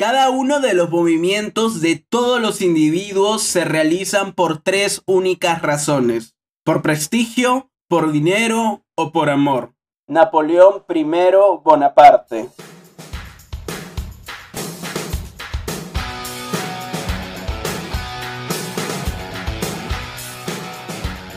Cada 0.00 0.30
uno 0.30 0.60
de 0.60 0.72
los 0.72 0.88
movimientos 0.88 1.82
de 1.82 1.96
todos 1.96 2.40
los 2.40 2.62
individuos 2.62 3.42
se 3.42 3.66
realizan 3.66 4.32
por 4.32 4.62
tres 4.62 5.02
únicas 5.04 5.60
razones. 5.60 6.34
Por 6.64 6.80
prestigio, 6.80 7.70
por 7.86 8.10
dinero 8.10 8.82
o 8.94 9.12
por 9.12 9.28
amor. 9.28 9.74
Napoleón 10.06 10.84
I 10.88 11.04
Bonaparte. 11.62 12.48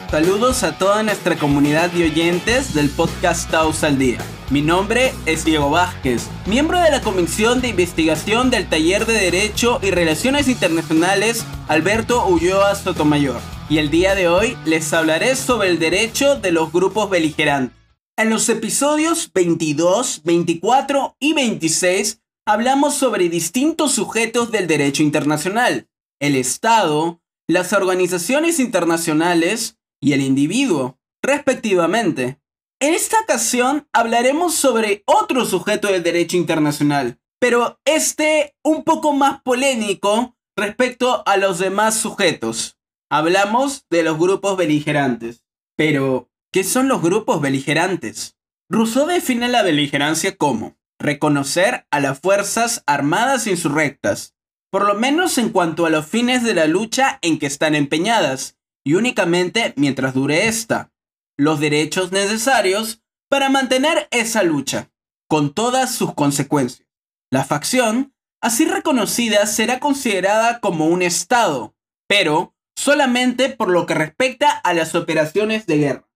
Saludos 0.09 0.64
a 0.64 0.77
toda 0.77 1.04
nuestra 1.04 1.36
comunidad 1.36 1.91
de 1.91 2.05
oyentes 2.05 2.73
del 2.73 2.89
podcast 2.91 3.52
Taos 3.52 3.84
al 3.84 3.98
Día. 3.98 4.20
Mi 4.54 4.61
nombre 4.61 5.15
es 5.25 5.45
Diego 5.45 5.71
Vázquez, 5.71 6.29
miembro 6.45 6.79
de 6.79 6.91
la 6.91 7.02
Comisión 7.02 7.59
de 7.59 7.70
Investigación 7.70 8.52
del 8.52 8.70
Taller 8.70 9.07
de 9.07 9.13
Derecho 9.13 9.79
y 9.81 9.89
Relaciones 9.89 10.48
Internacionales 10.48 11.44
Alberto 11.67 12.27
Ulloa 12.27 12.75
Sotomayor. 12.75 13.41
Y 13.67 13.80
el 13.80 13.89
día 13.89 14.13
de 14.13 14.27
hoy 14.27 14.55
les 14.66 14.94
hablaré 14.94 15.35
sobre 15.35 15.70
el 15.70 15.80
derecho 15.80 16.35
de 16.39 16.52
los 16.52 16.71
grupos 16.71 17.09
beligerantes. 17.09 17.75
En 18.16 18.30
los 18.30 18.47
episodios 18.47 19.31
22, 19.34 20.21
24 20.23 21.16
y 21.20 21.33
26 21.33 22.22
hablamos 22.45 22.94
sobre 22.94 23.30
distintos 23.30 23.94
sujetos 23.94 24.52
del 24.52 24.67
derecho 24.67 25.02
internacional, 25.02 25.88
el 26.20 26.35
Estado, 26.35 27.20
las 27.47 27.73
organizaciones 27.73 28.59
internacionales 28.59 29.80
y 29.99 30.13
el 30.13 30.22
individuo, 30.22 30.99
respectivamente. 31.23 32.42
En 32.84 32.94
esta 32.94 33.18
ocasión 33.22 33.88
hablaremos 33.94 34.55
sobre 34.55 35.04
otro 35.05 35.46
sujeto 35.46 35.88
del 35.88 36.04
derecho 36.04 36.36
internacional, 36.36 37.18
pero 37.40 37.80
este 37.86 38.58
un 38.62 38.84
poco 38.84 39.14
más 39.14 39.42
polémico 39.42 40.36
respecto 40.58 41.23
a 41.26 41.38
los 41.38 41.59
demás 41.59 41.96
sujetos. 41.96 42.78
Hablamos 43.09 43.86
de 43.90 44.03
los 44.03 44.20
grupos 44.20 44.58
beligerantes. 44.58 45.45
Pero, 45.78 46.30
¿qué 46.52 46.66
son 46.66 46.90
los 46.90 47.02
grupos 47.02 47.40
beligerantes? 47.40 48.36
Rousseau 48.70 49.08
define 49.08 49.47
la 49.47 49.64
beligerancia 49.64 50.36
como 50.36 50.75
reconocer 51.00 51.88
a 51.90 52.02
las 52.02 52.20
fuerzas 52.20 52.84
armadas 52.86 53.47
insurrectas, 53.47 54.36
por 54.70 54.86
lo 54.86 54.95
menos 54.95 55.38
en 55.38 55.52
cuanto 55.52 55.86
a 55.86 55.90
los 55.90 56.06
fines 56.06 56.44
de 56.44 56.53
la 56.53 56.68
lucha 56.68 57.18
en 57.22 57.40
que 57.40 57.45
están 57.45 57.75
empeñadas, 57.75 58.58
y 58.84 58.95
únicamente 58.95 59.73
mientras 59.78 60.14
dure 60.14 60.47
esta 60.47 60.92
los 61.38 61.59
derechos 61.59 62.12
necesarios 62.12 63.02
para 63.30 63.50
mantener 63.50 64.08
esa 64.12 64.44
lucha, 64.44 64.92
con 65.28 65.53
todas 65.53 65.94
sus 65.95 66.14
consecuencias. 66.14 66.88
La 67.31 67.44
facción, 67.44 68.14
así 68.42 68.66
reconocida, 68.66 69.45
será 69.48 69.80
considerada 69.80 70.59
como 70.59 70.86
un 70.86 71.02
Estado, 71.02 71.75
pero 72.08 72.53
solamente 72.75 73.50
por 73.50 73.70
lo 73.70 73.86
que 73.86 73.95
respecta 73.95 74.50
a 74.52 74.73
las 74.73 74.94
operaciones 74.94 75.66
de 75.66 75.78
guerra. 75.78 76.09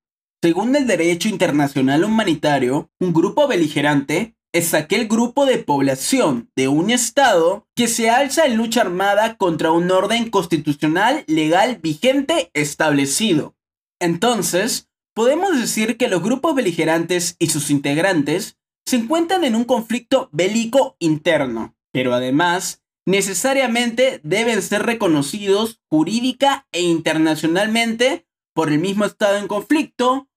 Según 0.43 0.75
el 0.75 0.85
derecho 0.85 1.29
internacional 1.29 2.03
humanitario, 2.03 2.91
un 2.99 3.13
grupo 3.13 3.47
beligerante 3.47 4.35
es 4.53 4.73
aquel 4.73 5.07
grupo 5.07 5.45
de 5.45 5.57
población 5.57 6.51
de 6.55 6.67
un 6.67 6.91
Estado 6.91 7.67
que 7.75 7.87
se 7.87 8.09
alza 8.09 8.45
en 8.45 8.57
lucha 8.57 8.81
armada 8.81 9.37
contra 9.37 9.71
un 9.71 9.89
orden 9.91 10.29
constitucional 10.29 11.23
legal 11.27 11.79
vigente 11.81 12.51
establecido. 12.53 13.55
Entonces, 13.99 14.89
podemos 15.17 15.59
decir 15.59 15.97
que 15.97 16.09
los 16.09 16.21
grupos 16.21 16.53
beligerantes 16.53 17.37
y 17.39 17.47
sus 17.47 17.71
integrantes 17.71 18.59
se 18.85 18.97
encuentran 18.97 19.43
en 19.45 19.55
un 19.55 19.63
conflicto 19.63 20.29
bélico 20.31 20.95
interno, 20.99 21.75
pero 21.91 22.13
además 22.13 22.83
necesariamente 23.07 24.21
deben 24.23 24.61
ser 24.61 24.83
reconocidos 24.83 25.81
jurídica 25.89 26.67
e 26.71 26.81
internacionalmente 26.81 28.27
por 28.53 28.71
el 28.71 28.77
mismo 28.77 29.05
Estado 29.05 29.37
en 29.37 29.47
conflicto, 29.47 30.29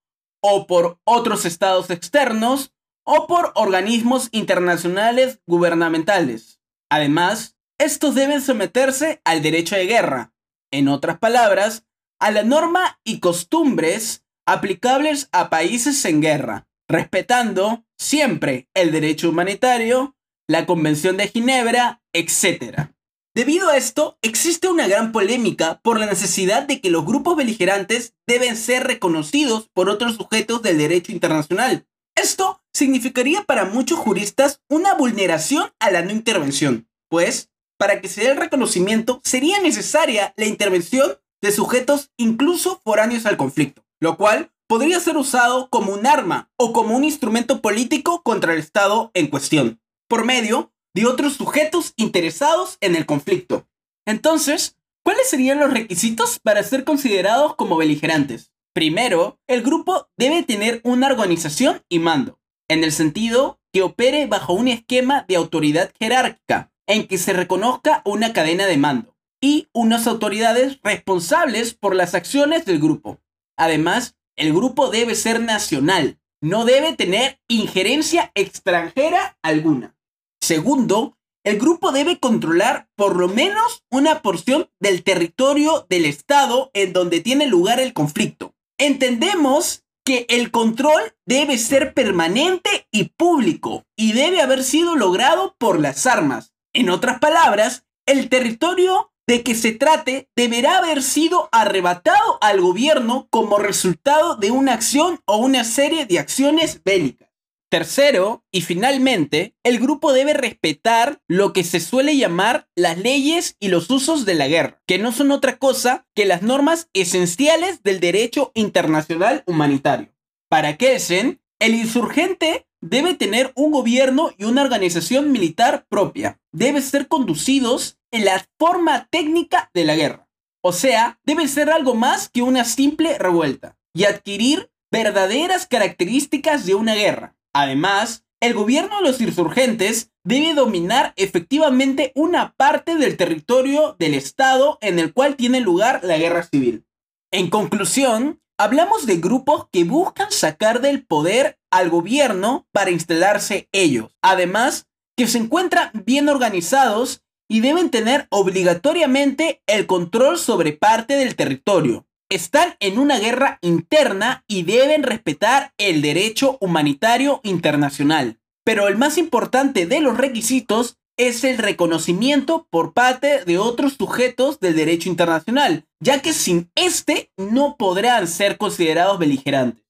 o 0.42 0.66
por 0.66 0.98
otros 1.04 1.44
estados 1.44 1.90
externos, 1.90 2.72
o 3.04 3.26
por 3.26 3.52
organismos 3.56 4.30
internacionales 4.32 5.42
gubernamentales. 5.46 6.58
Además, 6.88 7.54
estos 7.78 8.14
deben 8.14 8.40
someterse 8.40 9.20
al 9.26 9.42
derecho 9.42 9.76
de 9.76 9.84
guerra, 9.84 10.32
en 10.70 10.88
otras 10.88 11.18
palabras, 11.18 11.84
a 12.18 12.30
la 12.30 12.44
norma 12.44 12.98
y 13.04 13.20
costumbres 13.20 14.24
aplicables 14.46 15.28
a 15.32 15.50
países 15.50 16.04
en 16.04 16.20
guerra, 16.20 16.66
respetando 16.88 17.84
siempre 17.98 18.68
el 18.74 18.92
derecho 18.92 19.30
humanitario, 19.30 20.16
la 20.48 20.66
Convención 20.66 21.16
de 21.16 21.28
Ginebra, 21.28 22.02
etc. 22.12 22.90
Debido 23.34 23.68
a 23.68 23.76
esto, 23.76 24.18
existe 24.22 24.68
una 24.68 24.88
gran 24.88 25.12
polémica 25.12 25.80
por 25.84 26.00
la 26.00 26.06
necesidad 26.06 26.64
de 26.64 26.80
que 26.80 26.90
los 26.90 27.06
grupos 27.06 27.36
beligerantes 27.36 28.14
deben 28.26 28.56
ser 28.56 28.84
reconocidos 28.84 29.68
por 29.72 29.88
otros 29.88 30.16
sujetos 30.16 30.62
del 30.62 30.78
derecho 30.78 31.12
internacional. 31.12 31.86
Esto 32.16 32.60
significaría 32.74 33.44
para 33.44 33.66
muchos 33.66 33.98
juristas 33.98 34.60
una 34.68 34.94
vulneración 34.94 35.70
a 35.78 35.92
la 35.92 36.02
no 36.02 36.10
intervención, 36.10 36.88
pues, 37.08 37.50
para 37.78 38.00
que 38.00 38.08
se 38.08 38.22
dé 38.22 38.30
el 38.32 38.36
reconocimiento 38.36 39.20
sería 39.24 39.60
necesaria 39.60 40.34
la 40.36 40.46
intervención 40.46 41.12
de 41.40 41.52
sujetos 41.52 42.10
incluso 42.16 42.80
foráneos 42.84 43.26
al 43.26 43.36
conflicto 43.36 43.84
lo 44.00 44.16
cual 44.16 44.50
podría 44.66 44.98
ser 45.00 45.16
usado 45.16 45.68
como 45.68 45.92
un 45.92 46.06
arma 46.06 46.50
o 46.56 46.72
como 46.72 46.96
un 46.96 47.04
instrumento 47.04 47.60
político 47.60 48.22
contra 48.22 48.52
el 48.52 48.58
Estado 48.58 49.10
en 49.14 49.26
cuestión, 49.28 49.80
por 50.08 50.24
medio 50.24 50.72
de 50.94 51.06
otros 51.06 51.34
sujetos 51.34 51.92
interesados 51.96 52.78
en 52.80 52.96
el 52.96 53.06
conflicto. 53.06 53.68
Entonces, 54.06 54.76
¿cuáles 55.04 55.28
serían 55.28 55.60
los 55.60 55.72
requisitos 55.72 56.38
para 56.40 56.62
ser 56.62 56.84
considerados 56.84 57.54
como 57.56 57.76
beligerantes? 57.76 58.52
Primero, 58.72 59.38
el 59.46 59.62
grupo 59.62 60.08
debe 60.16 60.42
tener 60.42 60.80
una 60.84 61.08
organización 61.08 61.82
y 61.88 61.98
mando, 61.98 62.40
en 62.68 62.84
el 62.84 62.92
sentido 62.92 63.60
que 63.72 63.82
opere 63.82 64.26
bajo 64.26 64.52
un 64.52 64.68
esquema 64.68 65.24
de 65.28 65.36
autoridad 65.36 65.92
jerárquica, 65.98 66.72
en 66.86 67.06
que 67.06 67.18
se 67.18 67.32
reconozca 67.32 68.02
una 68.04 68.32
cadena 68.32 68.66
de 68.66 68.76
mando 68.76 69.16
y 69.40 69.68
unas 69.72 70.06
autoridades 70.06 70.78
responsables 70.82 71.74
por 71.74 71.94
las 71.94 72.14
acciones 72.14 72.64
del 72.64 72.78
grupo. 72.78 73.20
Además, 73.60 74.16
el 74.38 74.54
grupo 74.54 74.88
debe 74.88 75.14
ser 75.14 75.38
nacional, 75.38 76.18
no 76.40 76.64
debe 76.64 76.96
tener 76.96 77.42
injerencia 77.46 78.32
extranjera 78.34 79.36
alguna. 79.42 79.94
Segundo, 80.40 81.18
el 81.44 81.58
grupo 81.58 81.92
debe 81.92 82.18
controlar 82.18 82.88
por 82.96 83.16
lo 83.16 83.28
menos 83.28 83.84
una 83.90 84.22
porción 84.22 84.70
del 84.80 85.04
territorio 85.04 85.86
del 85.90 86.06
Estado 86.06 86.70
en 86.72 86.94
donde 86.94 87.20
tiene 87.20 87.46
lugar 87.46 87.80
el 87.80 87.92
conflicto. 87.92 88.54
Entendemos 88.78 89.84
que 90.06 90.24
el 90.30 90.50
control 90.50 91.14
debe 91.26 91.58
ser 91.58 91.92
permanente 91.92 92.88
y 92.90 93.10
público 93.10 93.84
y 93.94 94.14
debe 94.14 94.40
haber 94.40 94.64
sido 94.64 94.96
logrado 94.96 95.54
por 95.58 95.78
las 95.78 96.06
armas. 96.06 96.54
En 96.72 96.88
otras 96.88 97.18
palabras, 97.18 97.84
el 98.06 98.30
territorio 98.30 99.12
de 99.30 99.44
que 99.44 99.54
se 99.54 99.70
trate 99.70 100.28
deberá 100.34 100.78
haber 100.78 101.04
sido 101.04 101.48
arrebatado 101.52 102.38
al 102.40 102.60
gobierno 102.60 103.28
como 103.30 103.58
resultado 103.58 104.34
de 104.34 104.50
una 104.50 104.74
acción 104.74 105.20
o 105.24 105.36
una 105.36 105.62
serie 105.62 106.04
de 106.04 106.18
acciones 106.18 106.82
bélicas. 106.84 107.28
Tercero, 107.70 108.44
y 108.50 108.62
finalmente, 108.62 109.54
el 109.62 109.78
grupo 109.78 110.12
debe 110.12 110.34
respetar 110.34 111.22
lo 111.28 111.52
que 111.52 111.62
se 111.62 111.78
suele 111.78 112.16
llamar 112.16 112.68
las 112.74 112.98
leyes 112.98 113.54
y 113.60 113.68
los 113.68 113.88
usos 113.88 114.24
de 114.26 114.34
la 114.34 114.48
guerra, 114.48 114.82
que 114.84 114.98
no 114.98 115.12
son 115.12 115.30
otra 115.30 115.58
cosa 115.58 116.08
que 116.16 116.26
las 116.26 116.42
normas 116.42 116.88
esenciales 116.92 117.84
del 117.84 118.00
derecho 118.00 118.50
internacional 118.54 119.44
humanitario. 119.46 120.12
Para 120.48 120.76
Kelsen, 120.76 121.40
el 121.60 121.76
insurgente 121.76 122.66
debe 122.80 123.14
tener 123.14 123.52
un 123.54 123.70
gobierno 123.70 124.32
y 124.36 124.42
una 124.42 124.62
organización 124.62 125.30
militar 125.30 125.86
propia. 125.88 126.40
Debe 126.50 126.82
ser 126.82 127.06
conducidos 127.06 127.99
en 128.12 128.24
la 128.24 128.44
forma 128.58 129.08
técnica 129.10 129.70
de 129.74 129.84
la 129.84 129.96
guerra. 129.96 130.28
O 130.62 130.72
sea, 130.72 131.18
debe 131.24 131.48
ser 131.48 131.70
algo 131.70 131.94
más 131.94 132.28
que 132.28 132.42
una 132.42 132.64
simple 132.64 133.18
revuelta 133.18 133.76
y 133.94 134.04
adquirir 134.04 134.70
verdaderas 134.90 135.66
características 135.66 136.66
de 136.66 136.74
una 136.74 136.94
guerra. 136.94 137.36
Además, 137.54 138.24
el 138.40 138.54
gobierno 138.54 138.96
de 138.96 139.02
los 139.02 139.20
insurgentes 139.20 140.10
debe 140.24 140.54
dominar 140.54 141.12
efectivamente 141.16 142.12
una 142.14 142.54
parte 142.56 142.96
del 142.96 143.16
territorio 143.16 143.96
del 143.98 144.14
Estado 144.14 144.78
en 144.80 144.98
el 144.98 145.12
cual 145.12 145.36
tiene 145.36 145.60
lugar 145.60 146.00
la 146.02 146.18
guerra 146.18 146.42
civil. 146.42 146.84
En 147.32 147.48
conclusión, 147.48 148.40
hablamos 148.58 149.06
de 149.06 149.16
grupos 149.16 149.68
que 149.72 149.84
buscan 149.84 150.30
sacar 150.30 150.80
del 150.80 151.06
poder 151.06 151.58
al 151.70 151.88
gobierno 151.90 152.66
para 152.72 152.90
instalarse 152.90 153.68
ellos. 153.72 154.16
Además, 154.22 154.88
que 155.16 155.26
se 155.26 155.38
encuentran 155.38 155.90
bien 156.04 156.28
organizados 156.28 157.22
y 157.50 157.60
deben 157.60 157.90
tener 157.90 158.28
obligatoriamente 158.30 159.60
el 159.66 159.86
control 159.86 160.38
sobre 160.38 160.72
parte 160.72 161.16
del 161.16 161.34
territorio. 161.34 162.06
Están 162.30 162.76
en 162.78 162.96
una 163.00 163.18
guerra 163.18 163.58
interna 163.60 164.44
y 164.46 164.62
deben 164.62 165.02
respetar 165.02 165.74
el 165.76 166.00
derecho 166.00 166.58
humanitario 166.60 167.40
internacional. 167.42 168.38
Pero 168.64 168.86
el 168.86 168.96
más 168.96 169.18
importante 169.18 169.86
de 169.86 170.00
los 170.00 170.16
requisitos 170.16 170.98
es 171.18 171.42
el 171.42 171.58
reconocimiento 171.58 172.68
por 172.70 172.92
parte 172.92 173.44
de 173.44 173.58
otros 173.58 173.94
sujetos 173.94 174.60
del 174.60 174.76
derecho 174.76 175.08
internacional, 175.08 175.86
ya 175.98 176.22
que 176.22 176.32
sin 176.32 176.70
este 176.76 177.32
no 177.36 177.74
podrán 177.76 178.28
ser 178.28 178.58
considerados 178.58 179.18
beligerantes. 179.18 179.84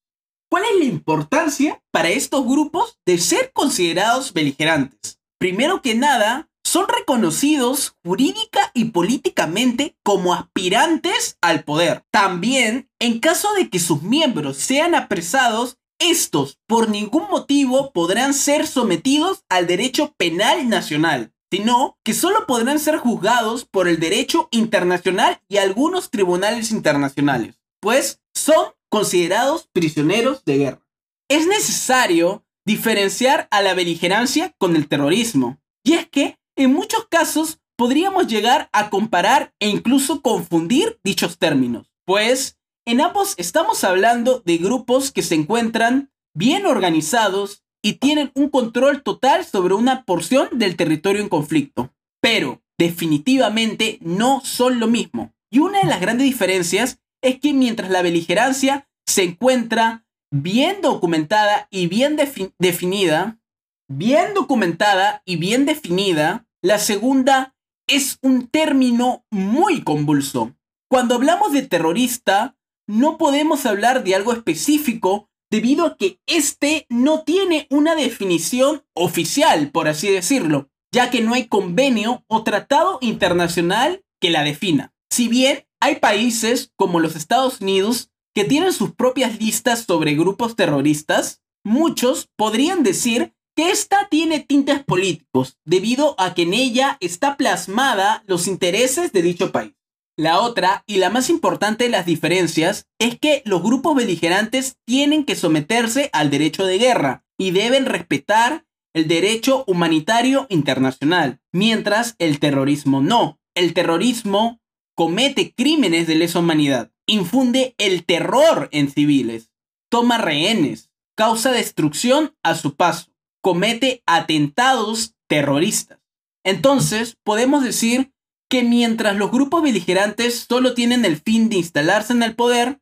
¿Cuál 0.50 0.64
es 0.64 0.78
la 0.78 0.84
importancia 0.86 1.82
para 1.92 2.08
estos 2.08 2.44
grupos 2.46 2.98
de 3.04 3.18
ser 3.18 3.52
considerados 3.52 4.32
beligerantes? 4.32 5.20
Primero 5.38 5.82
que 5.82 5.94
nada, 5.94 6.49
son 6.70 6.86
reconocidos 6.86 7.96
jurídica 8.04 8.70
y 8.74 8.86
políticamente 8.86 9.96
como 10.04 10.34
aspirantes 10.34 11.36
al 11.40 11.64
poder. 11.64 12.04
También, 12.12 12.88
en 13.00 13.18
caso 13.18 13.52
de 13.54 13.68
que 13.68 13.80
sus 13.80 14.02
miembros 14.02 14.58
sean 14.58 14.94
apresados, 14.94 15.78
estos 15.98 16.60
por 16.68 16.88
ningún 16.88 17.24
motivo 17.28 17.90
podrán 17.90 18.34
ser 18.34 18.68
sometidos 18.68 19.42
al 19.48 19.66
derecho 19.66 20.14
penal 20.16 20.68
nacional, 20.68 21.32
sino 21.50 21.98
que 22.04 22.14
solo 22.14 22.46
podrán 22.46 22.78
ser 22.78 22.98
juzgados 22.98 23.64
por 23.64 23.88
el 23.88 23.98
derecho 23.98 24.46
internacional 24.52 25.42
y 25.48 25.56
algunos 25.56 26.08
tribunales 26.08 26.70
internacionales, 26.70 27.58
pues 27.80 28.20
son 28.32 28.66
considerados 28.88 29.68
prisioneros 29.72 30.44
de 30.44 30.58
guerra. 30.58 30.86
Es 31.28 31.48
necesario 31.48 32.44
diferenciar 32.64 33.48
a 33.50 33.60
la 33.60 33.74
beligerancia 33.74 34.54
con 34.56 34.76
el 34.76 34.86
terrorismo, 34.86 35.58
y 35.82 35.94
es 35.94 36.08
que 36.08 36.39
en 36.60 36.74
muchos 36.74 37.06
casos 37.08 37.58
podríamos 37.76 38.26
llegar 38.26 38.68
a 38.72 38.90
comparar 38.90 39.54
e 39.60 39.68
incluso 39.68 40.20
confundir 40.20 41.00
dichos 41.02 41.38
términos, 41.38 41.90
pues 42.04 42.58
en 42.86 43.00
ambos 43.00 43.34
estamos 43.38 43.82
hablando 43.82 44.42
de 44.44 44.58
grupos 44.58 45.10
que 45.10 45.22
se 45.22 45.34
encuentran 45.34 46.10
bien 46.34 46.66
organizados 46.66 47.64
y 47.82 47.94
tienen 47.94 48.30
un 48.34 48.50
control 48.50 49.02
total 49.02 49.46
sobre 49.46 49.72
una 49.72 50.04
porción 50.04 50.50
del 50.52 50.76
territorio 50.76 51.22
en 51.22 51.30
conflicto. 51.30 51.94
Pero 52.20 52.62
definitivamente 52.78 53.98
no 54.02 54.42
son 54.44 54.80
lo 54.80 54.86
mismo. 54.86 55.32
Y 55.50 55.60
una 55.60 55.80
de 55.80 55.86
las 55.86 56.00
grandes 56.00 56.26
diferencias 56.26 57.00
es 57.22 57.40
que 57.40 57.54
mientras 57.54 57.90
la 57.90 58.02
beligerancia 58.02 58.86
se 59.06 59.22
encuentra 59.22 60.04
bien 60.30 60.82
documentada 60.82 61.68
y 61.70 61.86
bien 61.86 62.16
definida, 62.58 63.40
bien 63.88 64.34
documentada 64.34 65.22
y 65.24 65.36
bien 65.36 65.64
definida, 65.64 66.46
la 66.62 66.78
segunda 66.78 67.54
es 67.86 68.18
un 68.22 68.46
término 68.46 69.24
muy 69.30 69.82
convulso. 69.82 70.54
Cuando 70.88 71.14
hablamos 71.14 71.52
de 71.52 71.62
terrorista, 71.62 72.56
no 72.86 73.18
podemos 73.18 73.66
hablar 73.66 74.04
de 74.04 74.14
algo 74.14 74.32
específico 74.32 75.28
debido 75.50 75.86
a 75.86 75.96
que 75.96 76.20
este 76.26 76.86
no 76.88 77.22
tiene 77.22 77.66
una 77.70 77.94
definición 77.94 78.84
oficial, 78.94 79.70
por 79.70 79.88
así 79.88 80.08
decirlo, 80.08 80.68
ya 80.92 81.10
que 81.10 81.20
no 81.20 81.34
hay 81.34 81.46
convenio 81.46 82.24
o 82.28 82.44
tratado 82.44 82.98
internacional 83.00 84.04
que 84.20 84.30
la 84.30 84.44
defina. 84.44 84.92
Si 85.10 85.28
bien 85.28 85.66
hay 85.80 85.96
países 85.96 86.72
como 86.76 87.00
los 87.00 87.16
Estados 87.16 87.60
Unidos 87.60 88.10
que 88.34 88.44
tienen 88.44 88.72
sus 88.72 88.94
propias 88.94 89.40
listas 89.40 89.84
sobre 89.84 90.14
grupos 90.14 90.54
terroristas, 90.54 91.42
muchos 91.64 92.28
podrían 92.36 92.82
decir 92.82 93.34
esta 93.60 94.08
tiene 94.10 94.40
tintes 94.40 94.82
políticos, 94.82 95.58
debido 95.64 96.14
a 96.18 96.34
que 96.34 96.42
en 96.42 96.54
ella 96.54 96.96
está 97.00 97.36
plasmada 97.36 98.24
los 98.26 98.46
intereses 98.46 99.12
de 99.12 99.22
dicho 99.22 99.52
país. 99.52 99.74
La 100.16 100.40
otra, 100.40 100.84
y 100.86 100.96
la 100.96 101.08
más 101.08 101.30
importante 101.30 101.84
de 101.84 101.90
las 101.90 102.04
diferencias, 102.04 102.86
es 102.98 103.18
que 103.18 103.42
los 103.46 103.62
grupos 103.62 103.96
beligerantes 103.96 104.76
tienen 104.84 105.24
que 105.24 105.36
someterse 105.36 106.10
al 106.12 106.30
derecho 106.30 106.66
de 106.66 106.78
guerra 106.78 107.24
y 107.38 107.52
deben 107.52 107.86
respetar 107.86 108.66
el 108.92 109.08
derecho 109.08 109.64
humanitario 109.66 110.46
internacional, 110.50 111.40
mientras 111.52 112.16
el 112.18 112.38
terrorismo 112.38 113.00
no. 113.00 113.40
El 113.54 113.72
terrorismo 113.72 114.60
comete 114.94 115.54
crímenes 115.54 116.06
de 116.06 116.16
lesa 116.16 116.40
humanidad, 116.40 116.92
infunde 117.06 117.74
el 117.78 118.04
terror 118.04 118.68
en 118.72 118.90
civiles, 118.90 119.50
toma 119.88 120.18
rehenes, 120.18 120.90
causa 121.16 121.52
destrucción 121.52 122.36
a 122.42 122.54
su 122.54 122.76
paso, 122.76 123.10
comete 123.42 124.02
atentados 124.06 125.14
terroristas. 125.28 125.98
Entonces, 126.44 127.16
podemos 127.24 127.62
decir 127.62 128.12
que 128.48 128.64
mientras 128.64 129.16
los 129.16 129.30
grupos 129.30 129.62
beligerantes 129.62 130.46
solo 130.48 130.74
tienen 130.74 131.04
el 131.04 131.16
fin 131.16 131.48
de 131.48 131.56
instalarse 131.56 132.12
en 132.12 132.22
el 132.22 132.34
poder, 132.34 132.80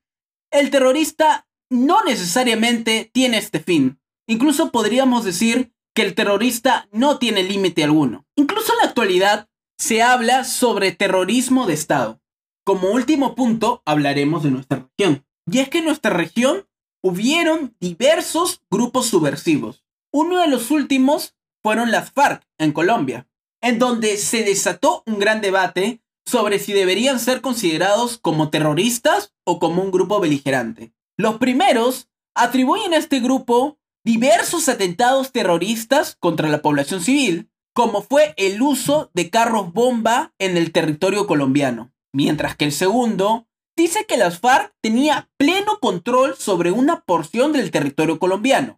el 0.50 0.70
terrorista 0.70 1.46
no 1.70 2.02
necesariamente 2.04 3.10
tiene 3.12 3.38
este 3.38 3.60
fin. 3.60 4.00
Incluso 4.26 4.70
podríamos 4.70 5.24
decir 5.24 5.72
que 5.94 6.02
el 6.02 6.14
terrorista 6.14 6.88
no 6.92 7.18
tiene 7.18 7.42
límite 7.42 7.84
alguno. 7.84 8.26
Incluso 8.36 8.72
en 8.72 8.78
la 8.78 8.84
actualidad 8.84 9.48
se 9.78 10.02
habla 10.02 10.44
sobre 10.44 10.92
terrorismo 10.92 11.66
de 11.66 11.74
Estado. 11.74 12.20
Como 12.64 12.90
último 12.90 13.34
punto 13.34 13.82
hablaremos 13.84 14.42
de 14.42 14.50
nuestra 14.50 14.88
región. 14.88 15.24
Y 15.50 15.58
es 15.58 15.68
que 15.68 15.78
en 15.78 15.86
nuestra 15.86 16.10
región 16.10 16.66
hubieron 17.02 17.74
diversos 17.80 18.62
grupos 18.70 19.06
subversivos. 19.06 19.84
Uno 20.12 20.40
de 20.40 20.48
los 20.48 20.70
últimos 20.70 21.34
fueron 21.62 21.90
las 21.90 22.10
FARC 22.12 22.46
en 22.58 22.72
Colombia 22.72 23.28
en 23.60 23.78
donde 23.78 24.16
se 24.16 24.44
desató 24.44 25.02
un 25.06 25.18
gran 25.18 25.40
debate 25.40 26.02
sobre 26.26 26.58
si 26.58 26.72
deberían 26.72 27.18
ser 27.18 27.40
considerados 27.40 28.18
como 28.18 28.50
terroristas 28.50 29.34
o 29.44 29.58
como 29.58 29.82
un 29.82 29.90
grupo 29.90 30.20
beligerante. 30.20 30.92
Los 31.16 31.38
primeros 31.38 32.08
atribuyen 32.34 32.92
a 32.92 32.98
este 32.98 33.20
grupo 33.20 33.78
diversos 34.04 34.68
atentados 34.68 35.32
terroristas 35.32 36.16
contra 36.20 36.48
la 36.48 36.62
población 36.62 37.00
civil, 37.00 37.50
como 37.74 38.02
fue 38.02 38.34
el 38.36 38.60
uso 38.62 39.10
de 39.14 39.30
carros 39.30 39.72
bomba 39.72 40.34
en 40.38 40.56
el 40.56 40.72
territorio 40.72 41.26
colombiano, 41.26 41.92
mientras 42.12 42.56
que 42.56 42.64
el 42.64 42.72
segundo 42.72 43.46
dice 43.76 44.06
que 44.06 44.16
las 44.16 44.40
FARC 44.40 44.74
tenía 44.80 45.30
pleno 45.36 45.78
control 45.80 46.36
sobre 46.36 46.72
una 46.72 47.00
porción 47.00 47.52
del 47.52 47.70
territorio 47.70 48.18
colombiano 48.18 48.77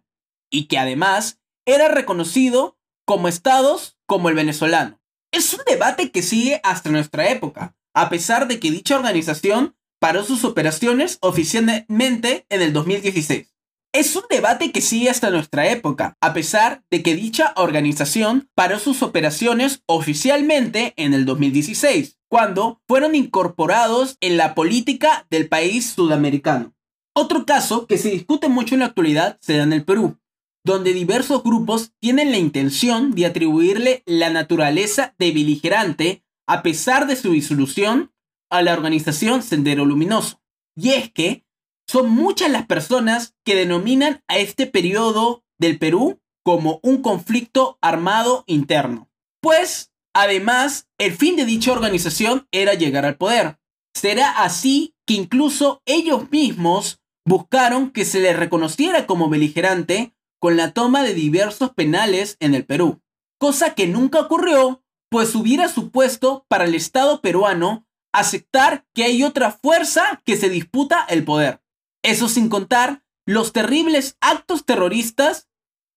y 0.51 0.65
que 0.65 0.77
además 0.77 1.39
era 1.65 1.87
reconocido 1.87 2.77
como 3.05 3.27
estados 3.27 3.97
como 4.05 4.29
el 4.29 4.35
venezolano. 4.35 5.01
Es 5.31 5.53
un 5.53 5.61
debate 5.65 6.11
que 6.11 6.21
sigue 6.21 6.59
hasta 6.63 6.89
nuestra 6.89 7.29
época, 7.29 7.75
a 7.95 8.09
pesar 8.09 8.47
de 8.47 8.59
que 8.59 8.69
dicha 8.69 8.95
organización 8.95 9.75
paró 9.99 10.23
sus 10.23 10.43
operaciones 10.43 11.17
oficialmente 11.21 12.45
en 12.49 12.61
el 12.61 12.73
2016. 12.73 13.47
Es 13.93 14.15
un 14.15 14.23
debate 14.29 14.71
que 14.71 14.81
sigue 14.81 15.09
hasta 15.09 15.29
nuestra 15.29 15.69
época, 15.69 16.15
a 16.21 16.33
pesar 16.33 16.83
de 16.89 17.03
que 17.03 17.15
dicha 17.15 17.53
organización 17.57 18.49
paró 18.55 18.79
sus 18.79 19.03
operaciones 19.03 19.83
oficialmente 19.85 20.93
en 20.95 21.13
el 21.13 21.25
2016, 21.25 22.17
cuando 22.29 22.81
fueron 22.87 23.15
incorporados 23.15 24.17
en 24.21 24.37
la 24.37 24.55
política 24.55 25.27
del 25.29 25.49
país 25.49 25.91
sudamericano. 25.91 26.73
Otro 27.13 27.45
caso 27.45 27.85
que 27.87 27.97
se 27.97 28.09
discute 28.09 28.47
mucho 28.47 28.75
en 28.75 28.79
la 28.79 28.85
actualidad 28.85 29.37
se 29.41 29.57
da 29.57 29.63
en 29.63 29.73
el 29.73 29.83
Perú, 29.83 30.20
donde 30.63 30.93
diversos 30.93 31.43
grupos 31.43 31.93
tienen 31.99 32.31
la 32.31 32.37
intención 32.37 33.11
de 33.11 33.25
atribuirle 33.25 34.03
la 34.05 34.29
naturaleza 34.29 35.15
de 35.17 35.31
beligerante 35.31 36.23
a 36.47 36.63
pesar 36.63 37.07
de 37.07 37.15
su 37.15 37.31
disolución 37.31 38.11
a 38.49 38.61
la 38.61 38.73
organización 38.73 39.41
Sendero 39.41 39.85
Luminoso. 39.85 40.41
Y 40.75 40.91
es 40.91 41.11
que 41.11 41.45
son 41.87 42.09
muchas 42.09 42.51
las 42.51 42.65
personas 42.67 43.35
que 43.43 43.55
denominan 43.55 44.23
a 44.27 44.37
este 44.37 44.67
periodo 44.67 45.43
del 45.59 45.79
Perú 45.79 46.21
como 46.43 46.79
un 46.83 47.01
conflicto 47.01 47.77
armado 47.81 48.43
interno. 48.47 49.09
Pues, 49.41 49.91
además, 50.13 50.87
el 50.97 51.13
fin 51.13 51.35
de 51.35 51.45
dicha 51.45 51.71
organización 51.71 52.47
era 52.51 52.73
llegar 52.73 53.05
al 53.05 53.17
poder. 53.17 53.57
Será 53.93 54.43
así 54.43 54.95
que 55.05 55.15
incluso 55.15 55.81
ellos 55.85 56.31
mismos 56.31 57.01
buscaron 57.25 57.91
que 57.91 58.05
se 58.05 58.19
les 58.19 58.37
reconociera 58.37 59.05
como 59.05 59.29
beligerante 59.29 60.13
con 60.41 60.57
la 60.57 60.73
toma 60.73 61.03
de 61.03 61.13
diversos 61.13 61.71
penales 61.71 62.35
en 62.39 62.55
el 62.55 62.65
Perú, 62.65 62.99
cosa 63.37 63.75
que 63.75 63.85
nunca 63.85 64.19
ocurrió, 64.19 64.83
pues 65.09 65.35
hubiera 65.35 65.69
supuesto 65.69 66.45
para 66.47 66.65
el 66.65 66.73
Estado 66.73 67.21
peruano 67.21 67.85
aceptar 68.11 68.87
que 68.95 69.03
hay 69.03 69.23
otra 69.23 69.51
fuerza 69.51 70.21
que 70.25 70.35
se 70.35 70.49
disputa 70.49 71.05
el 71.09 71.23
poder. 71.23 71.61
Eso 72.03 72.27
sin 72.27 72.49
contar 72.49 73.03
los 73.27 73.53
terribles 73.53 74.17
actos 74.19 74.65
terroristas 74.65 75.47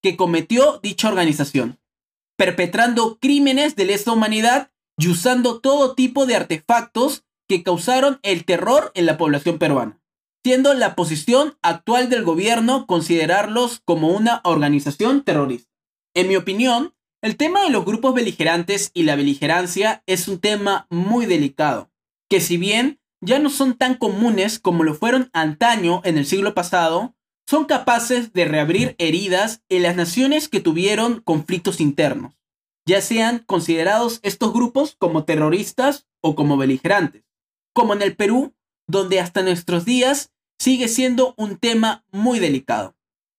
que 0.03 0.17
cometió 0.17 0.79
dicha 0.83 1.09
organización, 1.09 1.81
perpetrando 2.37 3.19
crímenes 3.19 3.77
de 3.77 3.87
lesa 3.87 4.13
humanidad 4.13 4.73
y 4.99 5.09
usando 5.09 5.61
todo 5.61 5.95
tipo 5.95 6.27
de 6.27 6.37
artefactos 6.37 7.25
que 7.49 7.63
causaron 7.63 8.21
el 8.23 8.45
terror 8.45 8.93
en 8.95 9.07
la 9.07 9.17
población 9.17 9.59
peruana 9.59 10.04
siendo 10.45 10.75
la 10.75 10.95
posición 10.95 11.57
actual 11.63 12.11
del 12.11 12.23
gobierno 12.23 12.87
considerarlos 12.87 13.81
como 13.87 14.09
una 14.09 14.43
organización 14.45 15.25
terrorista. 15.25 15.73
En 16.15 16.29
mi 16.29 16.37
opinión, 16.37 16.95
el 17.23 17.39
tema 17.39 17.63
de 17.63 17.71
los 17.71 17.87
grupos 17.87 18.13
beligerantes 18.13 18.91
y 18.93 19.05
la 19.05 19.17
beligerancia 19.17 20.03
es 20.07 20.29
un 20.29 20.39
tema 20.39 20.87
muy 20.91 21.25
delicado, 21.25 21.91
que 22.29 22.41
si 22.41 22.59
bien 22.59 23.01
ya 23.23 23.39
no 23.39 23.49
son 23.49 23.79
tan 23.79 23.95
comunes 23.95 24.59
como 24.59 24.85
lo 24.85 24.95
fueron 24.95 25.31
antaño 25.33 26.03
en 26.05 26.19
el 26.19 26.27
siglo 26.27 26.53
pasado, 26.53 27.15
son 27.49 27.65
capaces 27.65 28.35
de 28.35 28.45
reabrir 28.45 28.97
heridas 28.99 29.63
en 29.71 29.83
las 29.83 29.97
naciones 29.97 30.51
que 30.51 30.61
tuvieron 30.61 31.21
conflictos 31.23 31.81
internos. 31.81 32.35
ya 32.87 33.01
sean 33.01 33.39
considerados 33.39 34.21
estos 34.23 34.53
grupos 34.53 34.95
como 34.99 35.25
terroristas 35.25 36.07
o 36.21 36.35
como 36.35 36.59
beligerantes, 36.59 37.25
como 37.73 37.95
en 37.95 38.03
el 38.03 38.15
Perú, 38.15 38.53
donde 38.87 39.21
hasta 39.21 39.43
nuestros 39.43 39.87
días 39.87 40.34
sigue 40.59 40.89
siendo 40.89 41.35
un 41.37 41.59
tema 41.59 42.05
muy 42.11 42.39
delicado, 42.39 42.97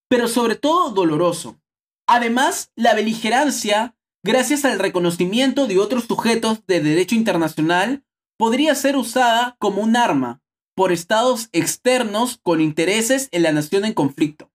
pero 0.10 0.28
sobre 0.28 0.56
todo 0.56 0.92
doloroso. 0.92 1.60
Además, 2.08 2.72
la 2.76 2.94
beligerancia, 2.94 3.96
gracias 4.24 4.66
al 4.66 4.80
reconocimiento 4.80 5.68
de 5.68 5.80
otros 5.80 6.06
sujetos 6.06 6.66
de 6.68 6.82
derecho 6.82 7.16
internacional, 7.16 8.04
podría 8.38 8.76
ser 8.76 8.96
usada 8.96 9.56
como 9.60 9.82
un 9.82 9.96
arma 9.96 10.42
por 10.76 10.92
estados 10.92 11.50
externos 11.54 12.40
con 12.44 12.62
intereses 12.62 13.30
en 13.32 13.44
la 13.44 13.52
nación 13.52 13.86
en 13.86 13.94
conflicto. 13.94 14.52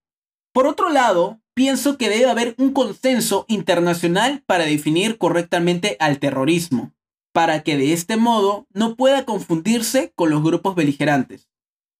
Por 0.53 0.67
otro 0.67 0.89
lado, 0.89 1.41
pienso 1.53 1.97
que 1.97 2.09
debe 2.09 2.29
haber 2.29 2.55
un 2.57 2.73
consenso 2.73 3.45
internacional 3.47 4.43
para 4.45 4.65
definir 4.65 5.17
correctamente 5.17 5.97
al 5.99 6.19
terrorismo, 6.19 6.93
para 7.33 7.63
que 7.63 7.77
de 7.77 7.93
este 7.93 8.17
modo 8.17 8.67
no 8.73 8.95
pueda 8.95 9.25
confundirse 9.25 10.13
con 10.15 10.29
los 10.29 10.43
grupos 10.43 10.75
beligerantes. 10.75 11.50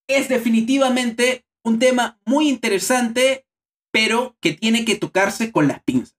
Es 0.08 0.29
definitivamente 0.29 1.46
un 1.63 1.79
tema 1.79 2.20
muy 2.25 2.50
interesante, 2.50 3.46
pero 3.91 4.36
que 4.41 4.53
tiene 4.53 4.86
que 4.86 4.96
tocarse 4.96 5.51
con 5.51 5.67
las 5.67 5.84
pinzas. 5.84 6.17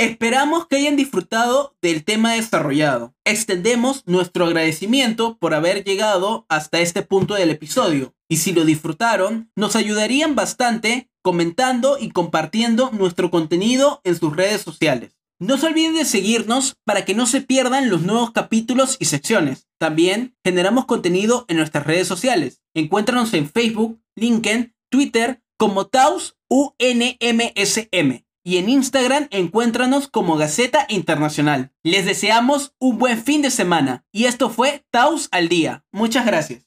Esperamos 0.00 0.66
que 0.66 0.76
hayan 0.76 0.96
disfrutado 0.96 1.76
del 1.82 2.04
tema 2.04 2.32
desarrollado. 2.32 3.14
Extendemos 3.26 4.02
nuestro 4.06 4.46
agradecimiento 4.46 5.36
por 5.36 5.52
haber 5.52 5.84
llegado 5.84 6.46
hasta 6.48 6.80
este 6.80 7.02
punto 7.02 7.34
del 7.34 7.50
episodio. 7.50 8.14
Y 8.26 8.38
si 8.38 8.52
lo 8.52 8.64
disfrutaron, 8.64 9.50
nos 9.56 9.76
ayudarían 9.76 10.34
bastante 10.34 11.10
comentando 11.22 11.98
y 12.00 12.12
compartiendo 12.12 12.90
nuestro 12.92 13.30
contenido 13.30 14.00
en 14.04 14.16
sus 14.18 14.34
redes 14.34 14.62
sociales. 14.62 15.19
No 15.40 15.56
se 15.56 15.68
olviden 15.68 15.94
de 15.94 16.04
seguirnos 16.04 16.76
para 16.84 17.06
que 17.06 17.14
no 17.14 17.26
se 17.26 17.40
pierdan 17.40 17.88
los 17.88 18.02
nuevos 18.02 18.30
capítulos 18.30 18.98
y 19.00 19.06
secciones. 19.06 19.68
También 19.78 20.36
generamos 20.44 20.84
contenido 20.84 21.46
en 21.48 21.56
nuestras 21.56 21.86
redes 21.86 22.06
sociales. 22.06 22.60
Encuéntranos 22.74 23.32
en 23.32 23.48
Facebook, 23.48 23.98
LinkedIn, 24.16 24.74
Twitter 24.90 25.42
como 25.56 25.86
Taus 25.86 26.36
UNMSM 26.50 28.22
y 28.44 28.56
en 28.58 28.68
Instagram 28.68 29.28
encuéntranos 29.30 30.08
como 30.08 30.36
Gaceta 30.36 30.84
Internacional. 30.90 31.72
Les 31.82 32.04
deseamos 32.04 32.74
un 32.78 32.98
buen 32.98 33.22
fin 33.22 33.40
de 33.40 33.50
semana 33.50 34.04
y 34.12 34.26
esto 34.26 34.50
fue 34.50 34.84
Taus 34.90 35.28
al 35.32 35.48
Día. 35.48 35.86
Muchas 35.90 36.26
gracias. 36.26 36.66